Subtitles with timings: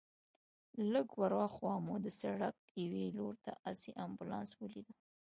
[0.91, 4.87] لږ ورهاخوا مو د سړک یوې لور ته آسي امبولانس ولید.